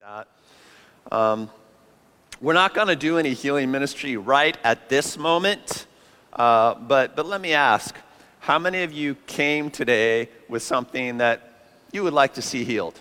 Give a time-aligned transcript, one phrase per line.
[0.00, 0.28] that.
[1.10, 1.50] Um,
[2.40, 5.86] we're not going to do any healing ministry right at this moment,
[6.34, 7.96] uh, but, but let me ask
[8.38, 12.96] how many of you came today with something that you would like to see healed?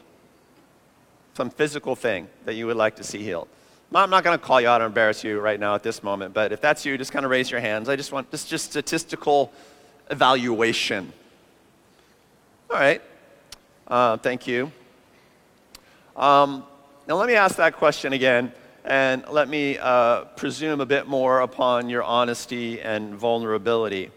[1.36, 3.48] Some physical thing that you would like to see healed?
[3.94, 6.34] I'm not going to call you out or embarrass you right now at this moment,
[6.34, 7.90] but if that's you, just kind of raise your hands.
[7.90, 9.54] I just want this just statistical
[10.10, 11.14] evaluation.
[12.72, 13.04] All right.
[13.88, 14.72] Uh, thank you.
[16.16, 16.64] Um,
[17.08, 18.52] now, let me ask that question again,
[18.84, 24.12] and let me uh, presume a bit more upon your honesty and vulnerability.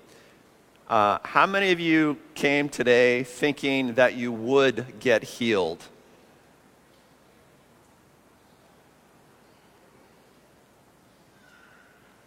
[0.88, 5.84] Uh, how many of you came today thinking that you would get healed?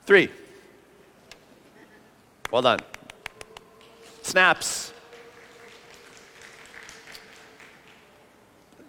[0.05, 0.29] Three.
[2.51, 2.79] Well done.
[4.21, 4.93] Snaps.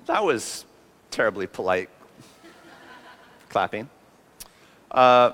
[0.06, 0.64] That was
[1.14, 1.88] terribly polite
[3.48, 3.88] clapping.
[4.90, 5.30] Uh,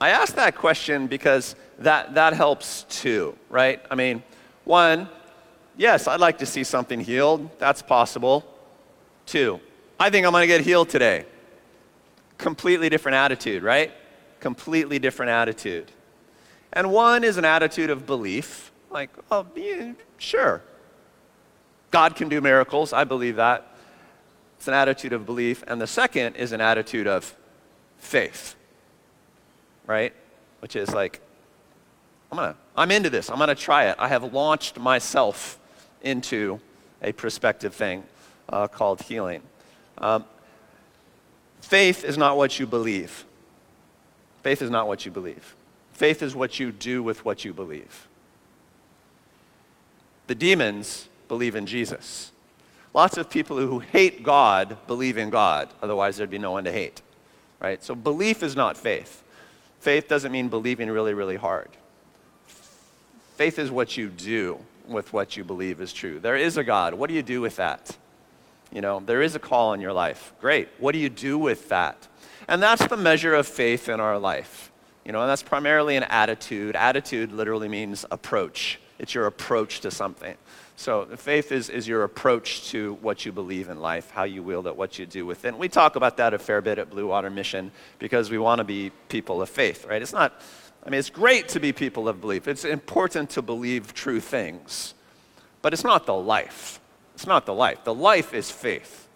[0.00, 3.84] I asked that question because that, that helps too, right?
[3.90, 4.22] I mean,
[4.64, 5.08] one,
[5.76, 7.50] yes, I'd like to see something healed.
[7.58, 8.44] That's possible.
[9.26, 9.60] Two,
[9.98, 11.26] I think I'm going to get healed today.
[12.38, 13.92] Completely different attitude, right?
[14.38, 15.90] Completely different attitude.
[16.72, 20.62] And one is an attitude of belief, like, oh, yeah, sure.
[21.90, 22.92] God can do miracles.
[22.92, 23.71] I believe that.
[24.62, 25.64] It's an attitude of belief.
[25.66, 27.36] And the second is an attitude of
[27.98, 28.54] faith,
[29.88, 30.14] right?
[30.60, 31.20] Which is like,
[32.30, 33.28] I'm gonna, I'm into this.
[33.28, 33.96] I'm gonna try it.
[33.98, 35.58] I have launched myself
[36.02, 36.60] into
[37.02, 38.04] a prospective thing
[38.50, 39.42] uh, called healing.
[39.98, 40.26] Um,
[41.60, 43.24] faith is not what you believe.
[44.44, 45.56] Faith is not what you believe.
[45.92, 48.06] Faith is what you do with what you believe.
[50.28, 52.31] The demons believe in Jesus.
[52.94, 56.72] Lots of people who hate God believe in God, otherwise, there'd be no one to
[56.72, 57.00] hate.
[57.60, 57.82] Right?
[57.82, 59.22] So, belief is not faith.
[59.80, 61.68] Faith doesn't mean believing really, really hard.
[63.36, 66.18] Faith is what you do with what you believe is true.
[66.18, 66.94] There is a God.
[66.94, 67.96] What do you do with that?
[68.72, 70.32] You know, there is a call in your life.
[70.40, 70.68] Great.
[70.78, 72.08] What do you do with that?
[72.48, 74.70] And that's the measure of faith in our life.
[75.04, 76.76] You know, and that's primarily an attitude.
[76.76, 78.78] Attitude literally means approach.
[78.98, 80.36] It's your approach to something.
[80.82, 84.66] So faith is, is your approach to what you believe in life, how you wield
[84.66, 85.56] it, what you do with it.
[85.56, 87.70] We talk about that a fair bit at Blue Water Mission
[88.00, 90.02] because we want to be people of faith, right?
[90.02, 90.32] It's not,
[90.84, 92.48] I mean, it's great to be people of belief.
[92.48, 94.94] It's important to believe true things,
[95.62, 96.80] but it's not the life.
[97.14, 97.84] It's not the life.
[97.84, 99.06] The life is faith.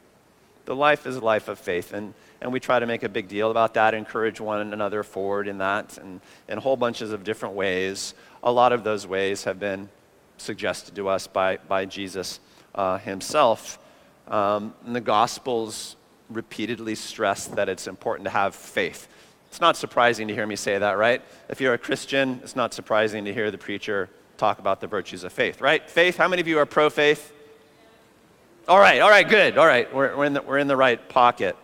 [0.66, 1.93] The life is a life of faith.
[1.93, 5.48] And, and we try to make a big deal about that, encourage one another forward
[5.48, 8.15] in that, and in whole bunches of different ways.
[8.44, 9.88] A lot of those ways have been
[10.36, 12.41] suggested to us by, by Jesus
[12.74, 13.78] uh, himself.
[14.28, 15.97] Um, and the Gospels
[16.28, 19.08] repeatedly stress that it's important to have faith.
[19.48, 21.22] It's not surprising to hear me say that, right?
[21.48, 25.24] If you're a Christian, it's not surprising to hear the preacher talk about the virtues
[25.24, 25.88] of faith, right?
[25.88, 27.32] Faith, how many of you are pro faith?
[28.68, 29.56] All right, all right, good.
[29.56, 31.56] All right, we're, we're, in, the, we're in the right pocket.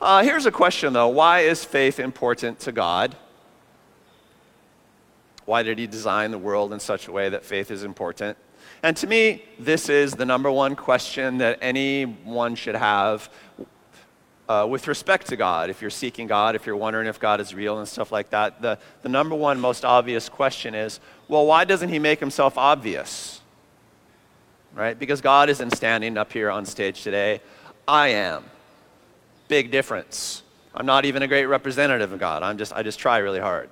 [0.00, 3.16] Uh, here's a question, though why is faith important to God?
[5.48, 8.36] Why did he design the world in such a way that faith is important?
[8.82, 13.30] And to me, this is the number one question that anyone should have
[14.46, 15.70] uh, with respect to God.
[15.70, 18.60] If you're seeking God, if you're wondering if God is real and stuff like that,
[18.60, 23.40] the, the number one most obvious question is well, why doesn't he make himself obvious?
[24.74, 24.98] Right?
[24.98, 27.40] Because God isn't standing up here on stage today.
[27.88, 28.44] I am.
[29.48, 30.42] Big difference.
[30.74, 32.42] I'm not even a great representative of God.
[32.42, 33.70] I'm just, I just try really hard.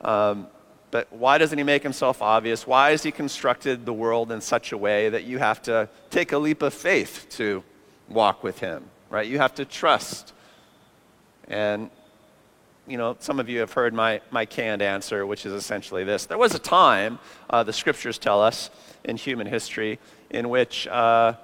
[0.00, 0.46] Um,
[0.90, 2.66] but why doesn't he make himself obvious?
[2.66, 6.32] Why has he constructed the world in such a way that you have to take
[6.32, 7.62] a leap of faith to
[8.08, 9.26] walk with him, right?
[9.26, 10.32] You have to trust.
[11.46, 11.90] And,
[12.86, 16.24] you know, some of you have heard my, my canned answer, which is essentially this.
[16.24, 17.18] There was a time,
[17.50, 18.70] uh, the scriptures tell us,
[19.04, 19.98] in human history,
[20.30, 21.34] in which uh,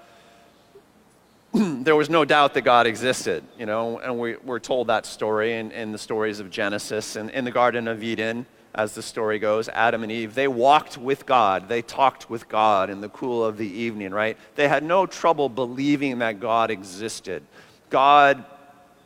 [1.52, 5.52] there was no doubt that God existed, you know, and we, we're told that story
[5.54, 9.38] in, in the stories of Genesis and in the Garden of Eden as the story
[9.38, 11.68] goes, Adam and Eve, they walked with God.
[11.68, 14.36] They talked with God in the cool of the evening, right?
[14.56, 17.44] They had no trouble believing that God existed.
[17.88, 18.44] God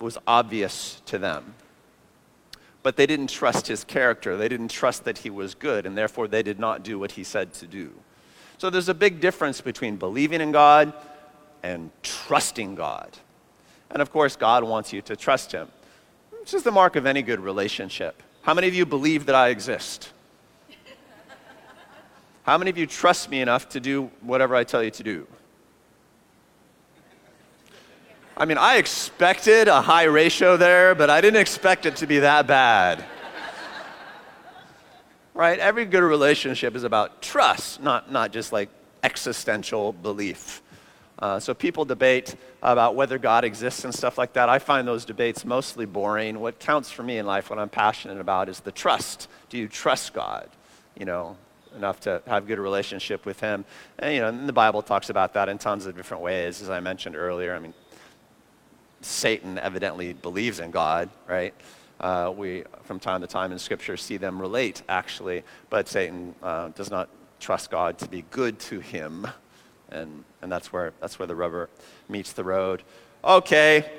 [0.01, 1.55] was obvious to them.
[2.83, 4.37] But they didn't trust his character.
[4.37, 7.25] They didn't trust that he was good, and therefore they did not do what he
[7.25, 7.93] said to do.
[8.57, 10.95] So there's a big difference between believing in God
[11.63, 13.11] and trusting God.
[13.91, 15.69] And of course, God wants you to trust him.
[16.41, 18.23] It's just the mark of any good relationship.
[18.49, 20.09] How many of you believe that I exist?
[22.45, 25.27] How many of you trust me enough to do whatever I tell you to do?
[28.39, 32.21] I mean, I expected a high ratio there, but I didn't expect it to be
[32.21, 33.05] that bad.
[35.35, 35.59] right?
[35.59, 38.71] Every good relationship is about trust, not, not just like
[39.03, 40.63] existential belief.
[41.19, 44.49] Uh, so people debate about whether God exists and stuff like that.
[44.49, 46.39] I find those debates mostly boring.
[46.39, 49.29] What counts for me in life, what I'm passionate about, is the trust.
[49.49, 50.49] Do you trust God?
[50.97, 51.37] You know,
[51.77, 53.65] enough to have a good relationship with Him.
[53.99, 56.71] And, you know, and the Bible talks about that in tons of different ways, as
[56.71, 57.55] I mentioned earlier.
[57.55, 57.75] I mean,
[59.01, 61.55] Satan evidently believes in God, right?
[62.01, 66.69] Uh, we, from time to time in Scripture, see them relate, actually, but Satan uh,
[66.69, 67.09] does not
[67.41, 69.27] trust God to be good to him
[69.91, 71.69] and, and that's, where, that's where the rubber
[72.09, 72.83] meets the road.
[73.25, 73.91] Okay,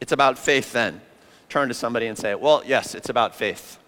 [0.00, 1.00] it's about faith then.
[1.48, 3.78] Turn to somebody and say, Well, yes, it's about faith.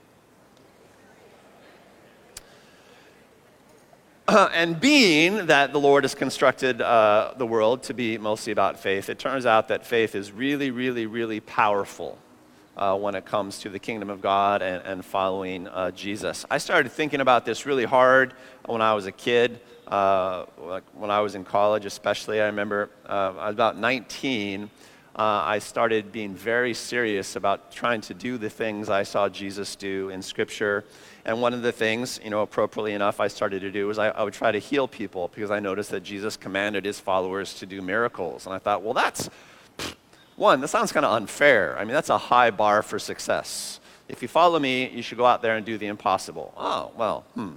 [4.28, 9.10] and being that the Lord has constructed uh, the world to be mostly about faith,
[9.10, 12.16] it turns out that faith is really, really, really powerful
[12.76, 16.46] uh, when it comes to the kingdom of God and, and following uh, Jesus.
[16.50, 18.34] I started thinking about this really hard
[18.66, 22.40] when I was a kid uh, like when I was in college, especially.
[22.40, 24.70] I remember uh, I was about 19.
[25.16, 29.74] Uh, I started being very serious about trying to do the things I saw Jesus
[29.74, 30.84] do in Scripture.
[31.24, 34.08] And one of the things, you know, appropriately enough, I started to do was I,
[34.10, 37.66] I would try to heal people because I noticed that Jesus commanded his followers to
[37.66, 38.46] do miracles.
[38.46, 39.28] And I thought, well, that's
[40.36, 41.76] one, that sounds kind of unfair.
[41.76, 43.80] I mean, that's a high bar for success.
[44.08, 46.54] If you follow me, you should go out there and do the impossible.
[46.56, 47.56] Oh, well, hmm.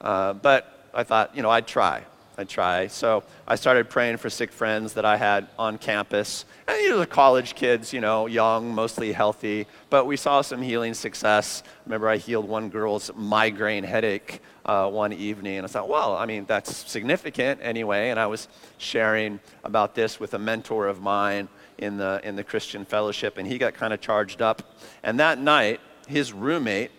[0.00, 2.04] Uh, but I thought, you know, I'd try.
[2.40, 2.86] I'd try.
[2.86, 6.46] So I started praying for sick friends that I had on campus.
[6.66, 9.66] And these are college kids, you know, young, mostly healthy.
[9.90, 11.62] But we saw some healing success.
[11.84, 15.58] Remember, I healed one girl's migraine headache uh, one evening.
[15.58, 18.08] And I thought, well, I mean, that's significant anyway.
[18.08, 18.48] And I was
[18.78, 21.46] sharing about this with a mentor of mine
[21.76, 23.36] in the, in the Christian fellowship.
[23.36, 24.62] And he got kind of charged up.
[25.02, 26.90] And that night, his roommate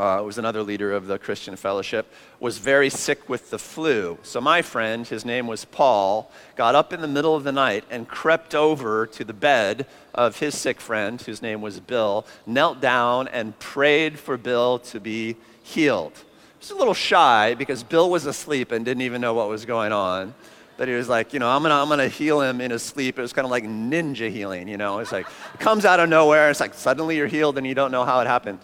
[0.00, 2.10] uh, was another leader of the Christian fellowship,
[2.40, 4.16] was very sick with the flu.
[4.22, 7.84] So my friend, his name was Paul, got up in the middle of the night
[7.90, 12.80] and crept over to the bed of his sick friend, whose name was Bill, knelt
[12.80, 16.14] down and prayed for Bill to be healed.
[16.14, 19.66] He was a little shy because Bill was asleep and didn't even know what was
[19.66, 20.32] going on.
[20.78, 23.18] But he was like, you know, I'm gonna, I'm gonna heal him in his sleep.
[23.18, 25.00] It was kind of like ninja healing, you know.
[25.00, 26.48] It's like, it comes out of nowhere.
[26.48, 28.60] It's like suddenly you're healed and you don't know how it happened.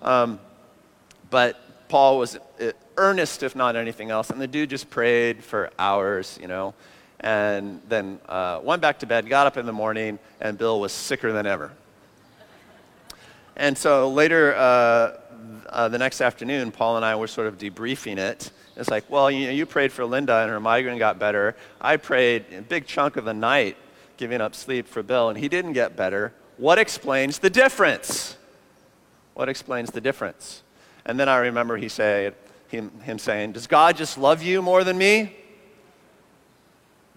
[0.00, 0.40] Um,
[1.30, 4.30] but Paul was uh, earnest, if not anything else.
[4.30, 6.74] And the dude just prayed for hours, you know,
[7.20, 10.92] and then uh, went back to bed, got up in the morning, and Bill was
[10.92, 11.72] sicker than ever.
[13.56, 15.16] And so later, uh,
[15.68, 18.50] uh, the next afternoon, Paul and I were sort of debriefing it.
[18.76, 21.56] It's like, well, you, you prayed for Linda and her migraine got better.
[21.80, 23.76] I prayed a big chunk of the night
[24.16, 26.32] giving up sleep for Bill, and he didn't get better.
[26.56, 28.36] What explains the difference?
[29.34, 30.62] What explains the difference?
[31.08, 32.34] And then I remember he said,
[32.68, 35.34] him, him saying, Does God just love you more than me?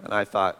[0.04, 0.58] And I thought,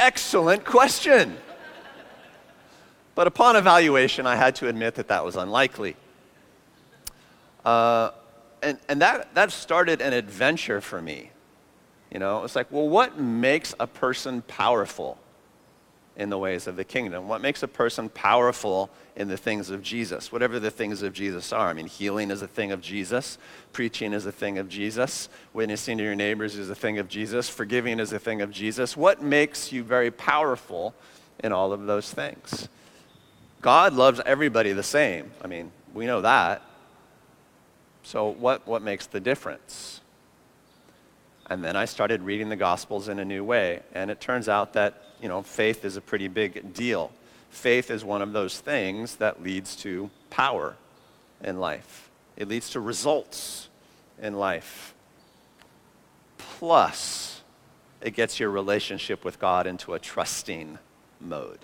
[0.00, 1.36] Excellent question.
[3.14, 5.96] But upon evaluation, I had to admit that that was unlikely.
[7.64, 8.10] Uh,
[8.62, 11.30] and and that, that started an adventure for me.
[12.10, 15.18] You know, it's like, well, what makes a person powerful?
[16.16, 17.28] In the ways of the kingdom?
[17.28, 20.30] What makes a person powerful in the things of Jesus?
[20.30, 21.68] Whatever the things of Jesus are.
[21.68, 23.38] I mean, healing is a thing of Jesus,
[23.72, 27.48] preaching is a thing of Jesus, witnessing to your neighbors is a thing of Jesus,
[27.48, 28.96] forgiving is a thing of Jesus.
[28.96, 30.94] What makes you very powerful
[31.42, 32.68] in all of those things?
[33.60, 35.30] God loves everybody the same.
[35.42, 36.62] I mean, we know that.
[38.02, 40.02] So, what, what makes the difference?
[41.48, 43.80] And then I started reading the Gospels in a new way.
[43.94, 47.10] And it turns out that you know, faith is a pretty big deal.
[47.50, 50.76] Faith is one of those things that leads to power
[51.42, 53.68] in life, it leads to results
[54.20, 54.94] in life.
[56.38, 57.42] Plus,
[58.00, 60.78] it gets your relationship with God into a trusting
[61.20, 61.58] mode.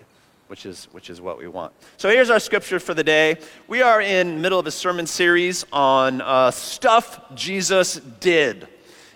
[0.47, 1.71] Which is, which is what we want.
[1.95, 3.37] So here's our scripture for the day.
[3.69, 8.67] We are in middle of a sermon series on uh, stuff Jesus did.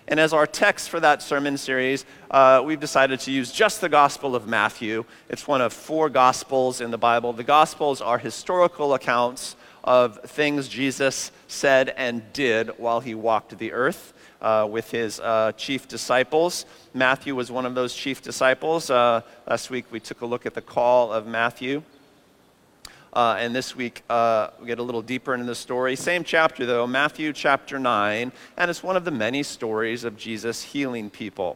[0.08, 3.90] And as our text for that sermon series, uh, we've decided to use just the
[3.90, 5.04] Gospel of Matthew.
[5.30, 7.34] It's one of four Gospels in the Bible.
[7.34, 13.72] The Gospels are historical accounts of things Jesus said and did while he walked the
[13.72, 14.14] earth.
[14.42, 16.68] Uh, with his uh, chief disciples.
[16.94, 18.92] Matthew was one of those chief disciples.
[18.92, 21.82] Uh, last week we took a look at the call of Matthew.
[23.16, 25.96] Uh, and this week, uh, we get a little deeper into the story.
[25.96, 28.30] Same chapter, though, Matthew chapter 9.
[28.58, 31.56] And it's one of the many stories of Jesus healing people.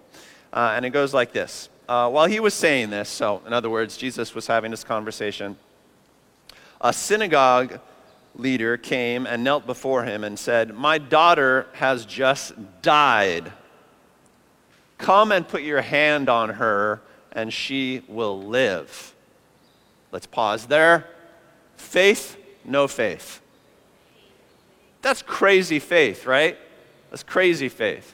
[0.53, 3.69] Uh, and it goes like this uh, While he was saying this, so in other
[3.69, 5.57] words, Jesus was having this conversation,
[6.79, 7.81] a synagogue
[8.35, 13.51] leader came and knelt before him and said, My daughter has just died.
[14.97, 17.01] Come and put your hand on her,
[17.33, 19.13] and she will live.
[20.13, 21.05] Let's pause there.
[21.79, 23.41] Faith, no faith.
[25.01, 26.57] That's crazy faith, right?
[27.09, 28.13] That's crazy faith.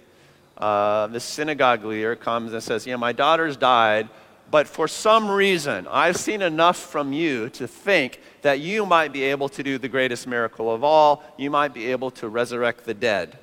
[0.57, 4.07] Uh, the synagogue leader comes and says, know, my daughter's died,
[4.51, 9.23] but for some reason, I've seen enough from you to think that you might be
[9.23, 11.23] able to do the greatest miracle of all.
[11.37, 13.37] You might be able to resurrect the dead.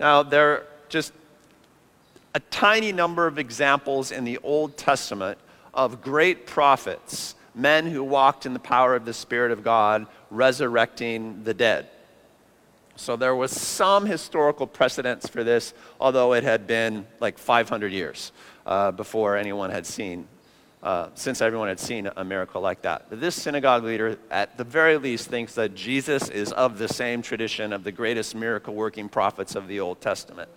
[0.00, 1.12] Now, there are just
[2.34, 5.38] a tiny number of examples in the Old Testament
[5.74, 11.44] of great prophets, men who walked in the power of the Spirit of God, resurrecting
[11.44, 11.88] the dead.
[12.96, 18.32] So there was some historical precedence for this, although it had been like 500 years
[18.66, 20.28] uh, before anyone had seen,
[20.82, 23.06] uh, since everyone had seen a miracle like that.
[23.08, 27.22] But this synagogue leader, at the very least, thinks that Jesus is of the same
[27.22, 30.50] tradition of the greatest miracle working prophets of the Old Testament.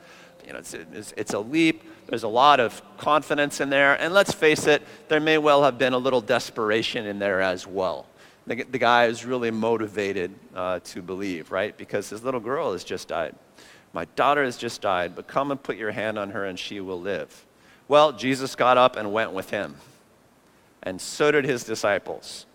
[0.46, 1.84] You know, it's, it's, it's a leap.
[2.08, 4.00] There's a lot of confidence in there.
[4.00, 7.66] And let's face it, there may well have been a little desperation in there as
[7.66, 8.06] well.
[8.48, 11.76] The, the guy is really motivated uh, to believe, right?
[11.76, 13.36] Because his little girl has just died.
[13.92, 16.80] My daughter has just died, but come and put your hand on her and she
[16.80, 17.46] will live.
[17.88, 19.76] Well, Jesus got up and went with him.
[20.84, 22.46] And so did his disciples.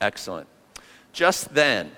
[0.00, 0.46] Excellent.
[1.12, 1.90] Just then,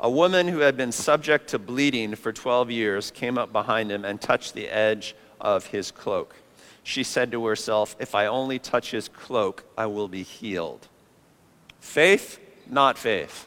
[0.00, 4.04] a woman who had been subject to bleeding for 12 years came up behind him
[4.06, 6.34] and touched the edge of his cloak.
[6.82, 10.88] She said to herself, If I only touch his cloak, I will be healed.
[11.80, 13.46] Faith, not faith.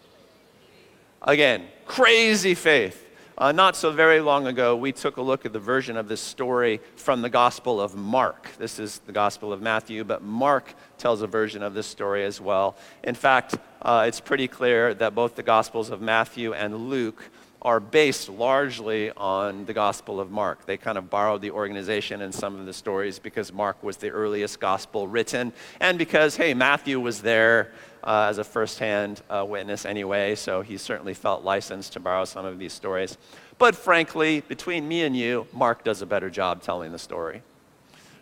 [1.24, 3.03] Again, crazy faith.
[3.36, 6.22] Uh, not so very long ago, we took a look at the version of this
[6.22, 8.48] story from the Gospel of Mark.
[8.60, 12.40] This is the Gospel of Matthew, but Mark tells a version of this story as
[12.40, 12.76] well.
[13.04, 17.24] In fact, uh, it's pretty clear that both the Gospels of Matthew and Luke
[17.64, 20.68] are based largely on the Gospel of Mark.
[20.68, 24.10] They kind of borrowed the organization and some of the stories because Mark was the
[24.10, 27.72] earliest Gospel written, and because, hey, Matthew was there
[28.04, 32.46] uh, as a firsthand uh, witness anyway, so he certainly felt licensed to borrow some
[32.46, 33.18] of these stories.
[33.58, 37.42] But frankly, between me and you, Mark does a better job telling the story.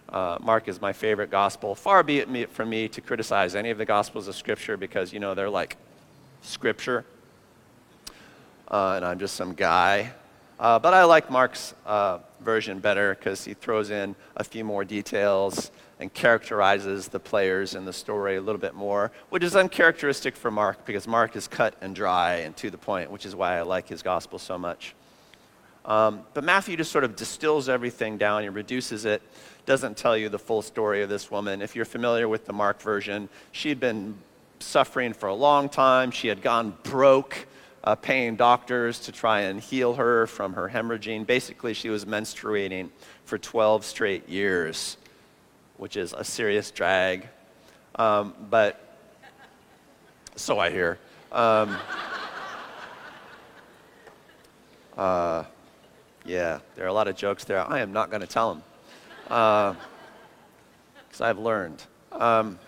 [0.09, 1.73] Uh, Mark is my favorite gospel.
[1.73, 5.19] Far be it from me to criticize any of the gospels of Scripture because, you
[5.19, 5.77] know, they're like
[6.41, 7.05] Scripture.
[8.69, 10.11] Uh, and I'm just some guy.
[10.59, 14.83] Uh, but I like Mark's uh, version better because he throws in a few more
[14.85, 15.71] details
[16.01, 20.49] and characterizes the players in the story a little bit more, which is uncharacteristic for
[20.49, 23.61] Mark because Mark is cut and dry and to the point, which is why I
[23.61, 24.95] like his gospel so much.
[25.85, 29.21] Um, but Matthew just sort of distills everything down, and reduces it,
[29.65, 31.61] doesn't tell you the full story of this woman.
[31.61, 34.15] If you're familiar with the Mark version, she'd been
[34.59, 37.47] suffering for a long time, she had gone broke.
[37.83, 41.25] Uh, paying doctors to try and heal her from her hemorrhaging.
[41.25, 42.91] Basically, she was menstruating
[43.25, 44.97] for 12 straight years
[45.81, 47.27] which is a serious drag.
[47.95, 48.99] Um, but
[50.35, 50.99] so I hear.
[51.31, 51.75] Um,
[54.95, 55.43] uh,
[56.23, 57.67] yeah, there are a lot of jokes there.
[57.67, 58.63] I am not going to tell them
[59.23, 61.83] because uh, I've learned.
[62.11, 62.59] Um,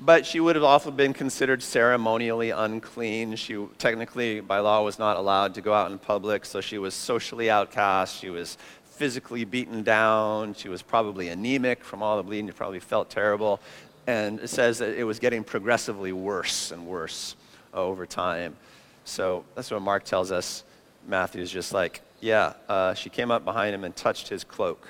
[0.00, 3.36] but she would have also been considered ceremonially unclean.
[3.36, 6.92] She technically, by law, was not allowed to go out in public, so she was
[6.92, 8.18] socially outcast.
[8.18, 8.58] She was
[8.96, 10.54] physically beaten down.
[10.54, 12.46] She was probably anemic from all the bleeding.
[12.48, 13.60] She probably felt terrible.
[14.06, 17.36] And it says that it was getting progressively worse and worse
[17.74, 18.56] over time.
[19.04, 20.64] So that's what Mark tells us.
[21.06, 24.88] Matthew's just like, yeah, uh, she came up behind him and touched his cloak.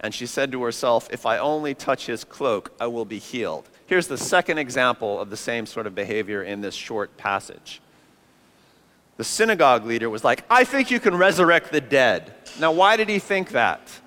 [0.00, 3.68] And she said to herself, If I only touch his cloak, I will be healed.
[3.86, 7.80] Here's the second example of the same sort of behavior in this short passage
[9.20, 12.32] the synagogue leader was like, I think you can resurrect the dead.
[12.58, 14.00] Now, why did he think that?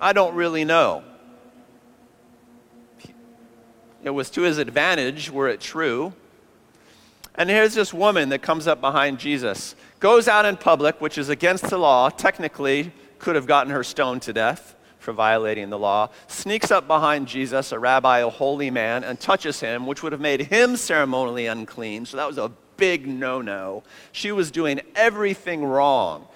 [0.00, 1.04] I don't really know.
[4.02, 6.14] It was to his advantage, were it true.
[7.34, 11.28] And here's this woman that comes up behind Jesus, goes out in public, which is
[11.28, 16.08] against the law, technically could have gotten her stoned to death for violating the law,
[16.26, 20.22] sneaks up behind Jesus, a rabbi, a holy man, and touches him, which would have
[20.22, 22.06] made him ceremonially unclean.
[22.06, 23.82] So that was a big no no.
[24.12, 26.26] She was doing everything wrong.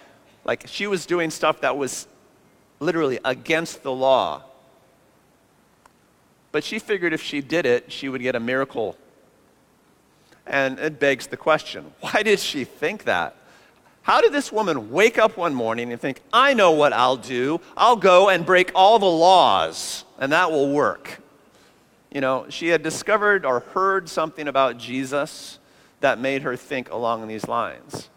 [0.45, 2.07] Like, she was doing stuff that was
[2.81, 4.43] literally against the law.
[6.51, 8.97] but she figured if she did it, she would get a miracle.
[10.47, 13.37] And it begs the question why did she think that?
[14.03, 17.61] How did this woman wake up one morning and think, I know what I'll do?
[17.77, 21.21] I'll go and break all the laws, and that will work?
[22.11, 25.59] You know, she had discovered or heard something about Jesus
[26.01, 28.11] that made her think along these lines.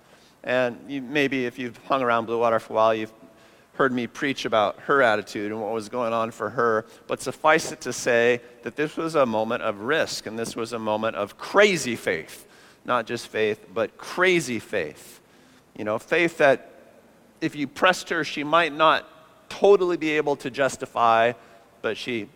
[0.44, 3.14] And you, maybe if you've hung around Blue Water for a while, you've
[3.74, 6.86] heard me preach about her attitude and what was going on for her.
[7.08, 10.74] But suffice it to say that this was a moment of risk and this was
[10.74, 12.48] a moment of crazy faith.
[12.86, 15.22] Not just faith, but crazy faith.
[15.78, 16.72] You know, faith that
[17.40, 19.08] if you pressed her, she might not
[19.50, 21.34] totally be able to justify,
[21.82, 22.30] but she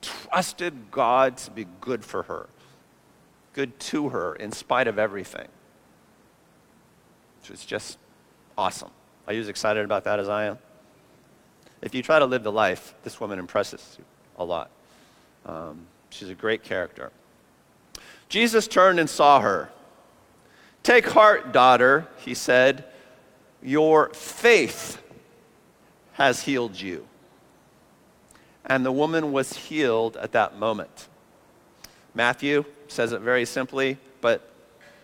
[0.00, 2.48] trusted God to be good for her,
[3.52, 5.48] good to her in spite of everything.
[7.40, 7.98] Which was just
[8.56, 8.90] awesome.
[9.26, 10.58] Are you as excited about that as I am?
[11.80, 14.04] If you try to live the life, this woman impresses you
[14.38, 14.70] a lot.
[15.44, 17.10] Um, she's a great character.
[18.28, 19.70] Jesus turned and saw her.
[20.82, 22.84] Take heart, daughter, he said.
[23.62, 25.02] Your faith
[26.14, 27.06] has healed you.
[28.64, 31.08] And the woman was healed at that moment.
[32.14, 34.48] Matthew says it very simply, but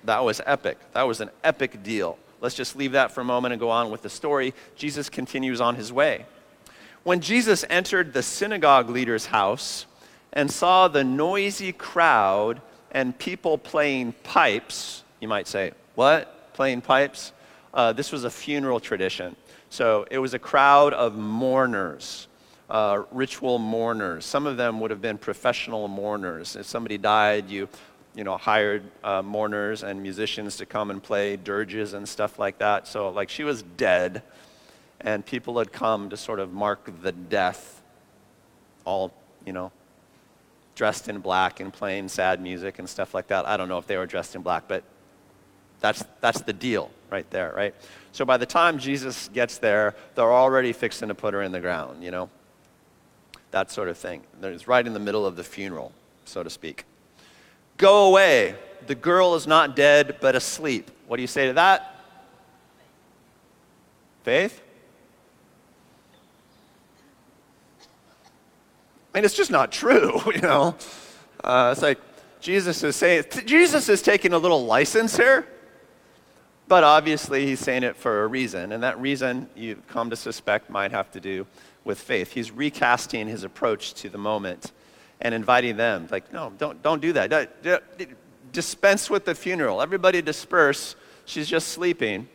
[0.04, 0.78] that was epic.
[0.92, 2.18] That was an epic deal.
[2.40, 4.54] Let's just leave that for a moment and go on with the story.
[4.76, 6.26] Jesus continues on his way.
[7.02, 9.86] When Jesus entered the synagogue leader's house
[10.32, 12.60] and saw the noisy crowd
[12.90, 16.52] and people playing pipes, you might say, What?
[16.52, 17.32] Playing pipes?
[17.72, 19.36] Uh, this was a funeral tradition.
[19.70, 22.28] So it was a crowd of mourners,
[22.68, 24.24] uh, ritual mourners.
[24.24, 26.56] Some of them would have been professional mourners.
[26.56, 27.68] If somebody died, you
[28.18, 32.58] you know, hired uh, mourners and musicians to come and play dirges and stuff like
[32.58, 32.88] that.
[32.88, 34.22] So, like, she was dead,
[35.00, 37.80] and people had come to sort of mark the death,
[38.84, 39.12] all,
[39.46, 39.70] you know,
[40.74, 43.46] dressed in black and playing sad music and stuff like that.
[43.46, 44.82] I don't know if they were dressed in black, but
[45.78, 47.74] that's, that's the deal right there, right?
[48.10, 51.60] So by the time Jesus gets there, they're already fixing to put her in the
[51.60, 52.30] ground, you know?
[53.50, 54.22] That sort of thing.
[54.42, 55.92] It's right in the middle of the funeral,
[56.24, 56.84] so to speak.
[57.76, 58.56] Go away.
[58.86, 60.90] The girl is not dead, but asleep.
[61.06, 61.96] What do you say to that?
[64.22, 64.60] Faith?
[69.12, 70.76] I mean, it's just not true, you know.
[71.42, 71.98] Uh, it's like
[72.40, 75.46] Jesus is saying, Jesus is taking a little license here,
[76.68, 80.68] but obviously he's saying it for a reason, and that reason you've come to suspect
[80.68, 81.46] might have to do
[81.88, 82.32] with faith.
[82.32, 84.72] He's recasting his approach to the moment
[85.22, 86.06] and inviting them.
[86.10, 88.12] Like, no, don't, don't do that.
[88.52, 89.80] Dispense with the funeral.
[89.80, 90.96] Everybody disperse.
[91.24, 92.28] She's just sleeping.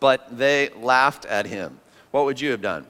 [0.00, 1.80] But they laughed at him.
[2.12, 2.86] What would you have done?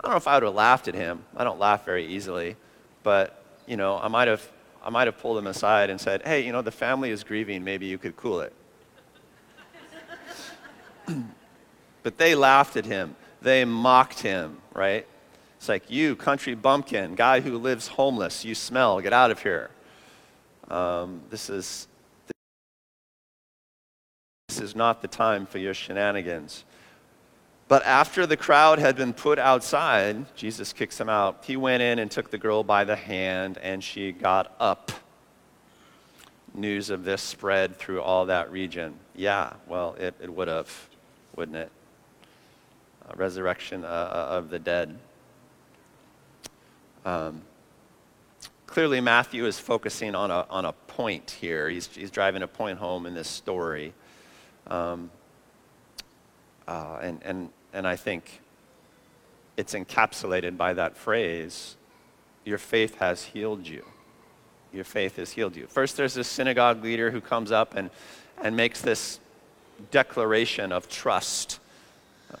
[0.00, 1.24] I don't know if I would have laughed at him.
[1.36, 2.56] I don't laugh very easily.
[3.02, 4.50] But, you know, I might have,
[4.82, 7.62] I might have pulled him aside and said, hey, you know, the family is grieving.
[7.62, 8.54] Maybe you could cool it.
[12.02, 13.14] but they laughed at him.
[13.42, 15.06] They mocked him, right?
[15.56, 19.70] It's like, you, country bumpkin, guy who lives homeless, you smell, get out of here.
[20.70, 21.88] Um, this, is,
[24.48, 26.64] this is not the time for your shenanigans.
[27.66, 31.44] But after the crowd had been put outside, Jesus kicks them out.
[31.44, 34.92] He went in and took the girl by the hand, and she got up.
[36.54, 38.94] News of this spread through all that region.
[39.14, 40.70] Yeah, well, it, it would have,
[41.34, 41.72] wouldn't it?
[43.08, 44.98] A resurrection uh, uh of the dead.
[47.04, 47.42] Um,
[48.66, 51.68] clearly, Matthew is focusing on a, on a point here.
[51.68, 53.92] He's, he's driving a point home in this story.
[54.68, 55.10] Um,
[56.68, 58.40] uh, and, and, and I think
[59.56, 61.76] it's encapsulated by that phrase
[62.44, 63.84] your faith has healed you.
[64.72, 65.66] Your faith has healed you.
[65.66, 67.90] First, there's this synagogue leader who comes up and,
[68.42, 69.20] and makes this
[69.90, 71.60] declaration of trust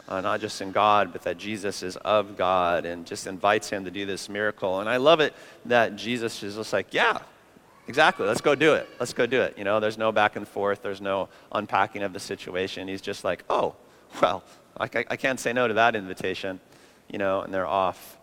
[0.08, 3.84] uh, not just in God, but that Jesus is of God and just invites him
[3.84, 4.80] to do this miracle.
[4.80, 5.34] And I love it
[5.66, 7.18] that Jesus is just like, yeah,
[7.88, 8.88] exactly, let's go do it.
[8.98, 9.56] Let's go do it.
[9.58, 12.88] You know, there's no back and forth, there's no unpacking of the situation.
[12.88, 13.74] He's just like, oh,
[14.20, 14.42] well,
[14.78, 16.60] I, I can't say no to that invitation,
[17.10, 18.18] you know, and they're off.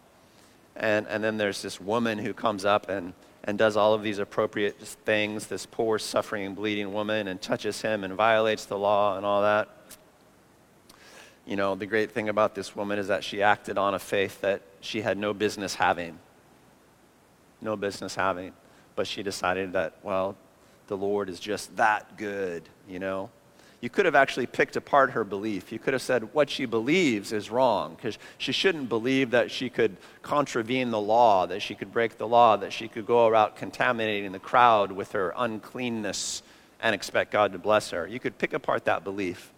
[0.76, 4.20] And, and then there's this woman who comes up and, and does all of these
[4.20, 9.26] appropriate things, this poor, suffering, bleeding woman, and touches him and violates the law and
[9.26, 9.68] all that
[11.50, 14.40] you know, the great thing about this woman is that she acted on a faith
[14.42, 16.20] that she had no business having.
[17.60, 18.54] No business having.
[18.96, 20.36] But she decided that, well,
[20.86, 23.32] the Lord is just that good, you know.
[23.82, 25.72] you could have actually picked apart her belief.
[25.72, 29.70] You could have said what she believes is wrong because she shouldn't believe that she
[29.70, 33.56] could contravene the law, that she could break the law, that she could go around
[33.56, 36.44] contaminating the crowd with her uncleanness
[36.82, 38.06] and expect God to bless her.
[38.06, 39.54] You could pick apart that belief,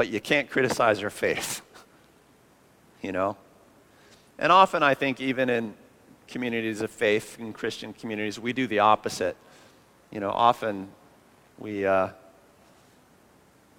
[0.00, 1.60] but you can't criticize her faith.
[3.02, 3.36] you know?
[4.38, 5.74] And often, I think, even in
[6.26, 9.36] communities of faith, in Christian communities, we do the opposite.
[10.10, 10.88] You know, often
[11.58, 11.84] we.
[11.84, 12.08] Uh,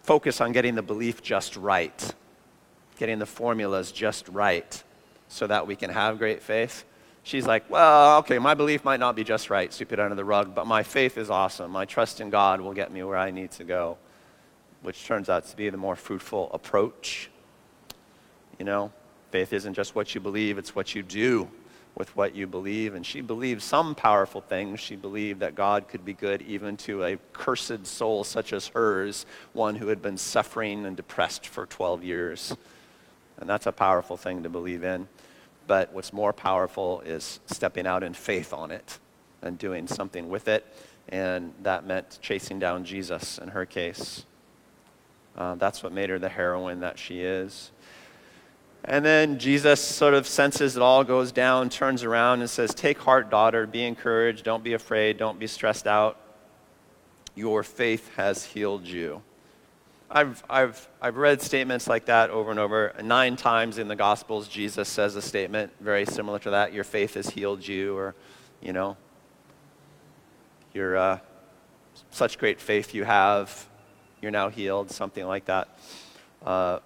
[0.04, 2.14] focus on getting the belief just right,
[3.00, 4.84] getting the formulas just right,
[5.28, 6.86] so that we can have great faith.
[7.24, 10.26] She's like, well, okay, my belief might not be just right, sweep it under the
[10.26, 11.72] rug, but my faith is awesome.
[11.72, 13.98] My trust in God will get me where I need to go,
[14.82, 17.30] which turns out to be the more fruitful approach.
[18.58, 18.92] You know,
[19.32, 21.50] faith isn't just what you believe, it's what you do
[21.96, 22.96] with what you believe.
[22.96, 24.80] And she believed some powerful things.
[24.80, 29.26] She believed that God could be good even to a cursed soul such as hers,
[29.54, 32.56] one who had been suffering and depressed for 12 years.
[33.38, 35.08] And that's a powerful thing to believe in.
[35.68, 39.00] But what's more powerful is stepping out in faith on it
[39.42, 40.66] and doing something with it.
[41.10, 44.26] And that meant chasing down Jesus in her case.
[45.38, 47.72] Uh, that's what made her the heroine that she is.
[48.84, 52.98] And then Jesus sort of senses it all goes down, turns around and says, Take
[52.98, 56.18] heart, daughter, be encouraged, don't be afraid, don't be stressed out.
[57.36, 59.22] Your faith has healed you.
[60.10, 62.94] I've, I've, I've read statements like that over and over.
[63.02, 67.14] Nine times in the Gospels, Jesus says a statement very similar to that Your faith
[67.14, 68.16] has healed you, or,
[68.62, 68.98] you know,
[70.74, 71.20] you're uh,
[72.10, 73.68] such great faith you have,
[74.22, 75.68] you're now healed, something like that.
[76.46, 76.80] Uh,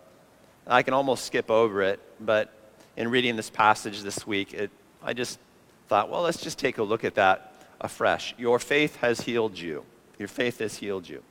[0.67, 2.52] I can almost skip over it, but
[2.98, 4.71] in reading this passage this week, it,
[5.04, 5.39] I just
[5.88, 8.34] thought, well, let's just take a look at that afresh.
[8.38, 9.84] Your faith has healed you.
[10.17, 11.21] Your faith has healed you.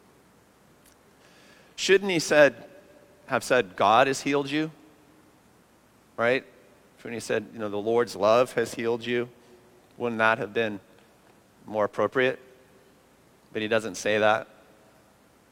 [1.77, 2.55] Shouldn't he said,
[3.27, 4.71] have said, God has healed you?
[6.17, 6.45] Right?
[6.99, 9.29] Shouldn't he said, you know, the Lord's love has healed you?
[9.97, 10.81] Wouldn't that have been
[11.67, 12.38] more appropriate?
[13.53, 14.49] But he doesn't say that.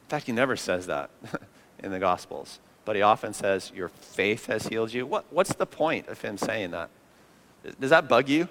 [0.03, 1.11] In fact, he never says that
[1.83, 5.07] in the Gospels but he often says, Your faith has healed you.
[5.07, 6.91] What, what's the point of him saying that?
[7.81, 8.49] Does that bug you?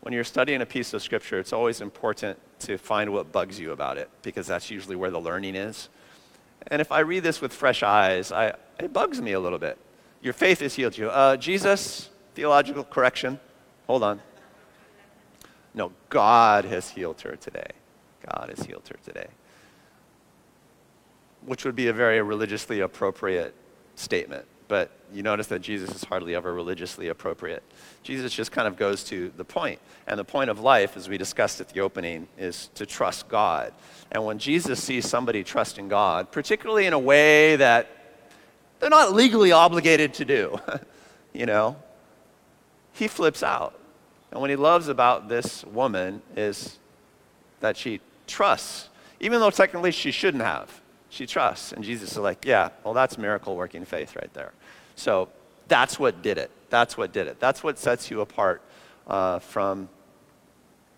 [0.00, 3.72] When you're studying a piece of scripture, it's always important to find what bugs you
[3.72, 5.88] about it because that's usually where the learning is.
[6.66, 9.78] And if I read this with fresh eyes, I, it bugs me a little bit.
[10.20, 11.08] Your faith has healed you.
[11.08, 13.40] Uh, Jesus, theological correction.
[13.86, 14.20] Hold on.
[15.74, 17.70] No, God has healed her today.
[18.28, 19.28] God has healed her today
[21.46, 23.54] which would be a very religiously appropriate
[23.96, 24.46] statement.
[24.68, 27.62] But you notice that Jesus is hardly ever religiously appropriate.
[28.02, 29.78] Jesus just kind of goes to the point.
[30.06, 33.72] And the point of life, as we discussed at the opening, is to trust God.
[34.10, 37.88] And when Jesus sees somebody trusting God, particularly in a way that
[38.80, 40.58] they're not legally obligated to do,
[41.32, 41.76] you know,
[42.92, 43.78] he flips out.
[44.30, 46.78] And what he loves about this woman is
[47.60, 48.88] that she trusts,
[49.20, 50.81] even though technically she shouldn't have
[51.12, 51.72] she trusts.
[51.72, 54.52] And Jesus is like, yeah, well, that's miracle working faith right there.
[54.96, 55.28] So
[55.68, 56.50] that's what did it.
[56.70, 57.38] That's what did it.
[57.38, 58.62] That's what sets you apart
[59.06, 59.90] uh, from,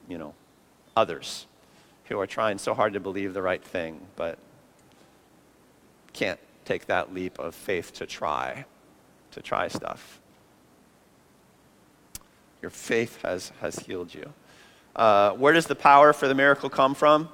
[0.09, 0.33] you know,
[0.97, 1.47] others
[2.05, 4.39] who are trying so hard to believe the right thing, but
[6.13, 8.65] can't take that leap of faith to try,
[9.33, 10.21] to try stuff.
[12.63, 14.33] Your faith has, has healed you.
[14.95, 17.29] Uh, where does the power for the miracle come from?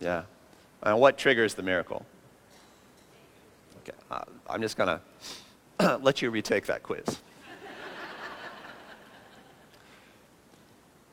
[0.00, 0.22] Yeah.
[0.82, 2.04] And what triggers the miracle?
[3.82, 4.98] Okay, uh, I'm just going
[5.78, 7.04] to let you retake that quiz.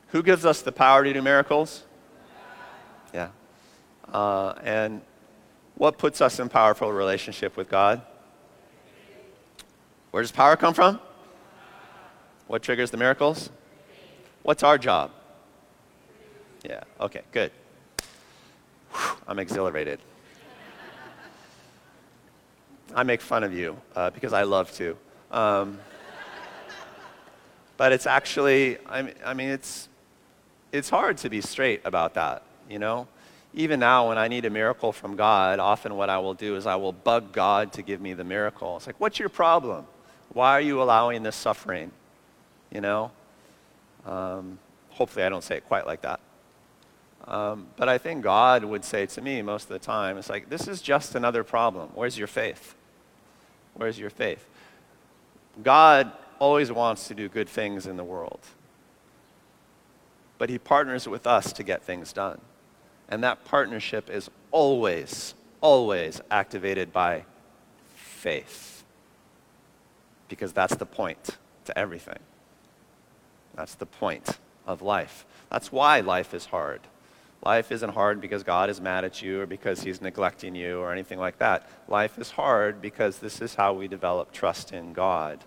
[0.10, 1.84] Who gives us the power to do miracles?
[3.14, 3.30] Yeah.
[4.12, 5.02] Uh, and
[5.76, 8.02] what puts us in powerful relationship with God?
[10.12, 11.00] Where does power come from?
[12.48, 13.50] What triggers the miracles?
[14.44, 15.12] What's our job?
[16.64, 17.52] Yeah, okay, good.
[19.28, 20.00] I'm exhilarated.
[22.96, 24.96] I make fun of you uh, because I love to.
[25.32, 25.80] Um,
[27.76, 29.90] but it's actually, I mean, I mean, it's,
[30.72, 33.08] it's hard to be straight about that, you know?
[33.54, 36.66] Even now, when I need a miracle from God, often what I will do is
[36.66, 38.78] I will bug God to give me the miracle.
[38.78, 39.86] It's like, what's your problem?
[40.30, 41.92] Why are you allowing this suffering?
[42.72, 43.12] You know?
[44.06, 44.60] Um,
[44.90, 46.20] hopefully, I don't say it quite like that.
[47.28, 50.50] Um, but I think God would say to me most of the time, it's like,
[50.50, 51.90] this is just another problem.
[51.94, 52.74] Where's your faith?
[53.74, 54.48] Where's your faith?
[55.62, 58.40] God always wants to do good things in the world,
[60.38, 62.40] but He partners with us to get things done.
[63.10, 67.24] And that partnership is always, always activated by
[67.96, 68.84] faith.
[70.30, 72.20] Because that's the point to everything.
[73.56, 75.26] That's the point of life.
[75.50, 76.82] That's why life is hard.
[77.44, 80.92] Life isn't hard because God is mad at you or because he's neglecting you or
[80.92, 81.70] anything like that.
[81.88, 85.44] Life is hard because this is how we develop trust in God.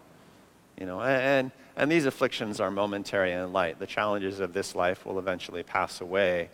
[0.78, 3.78] You know, and, and these afflictions are momentary and light.
[3.78, 6.48] The challenges of this life will eventually pass away,